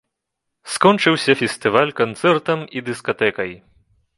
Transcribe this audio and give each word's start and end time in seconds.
Скончыўся 0.77 1.35
фестываль 1.43 1.93
канцэртам 2.01 2.59
і 2.79 2.87
дыскатэкай. 2.89 3.51